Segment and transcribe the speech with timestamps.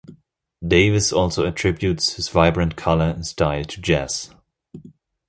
[0.67, 4.31] Davis also attributes his vibrant color and style to jazz.